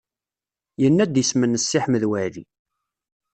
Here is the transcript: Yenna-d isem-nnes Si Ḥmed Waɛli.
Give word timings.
Yenna-d 0.81 1.21
isem-nnes 1.21 1.63
Si 1.69 1.79
Ḥmed 1.83 2.03
Waɛli. 2.09 2.43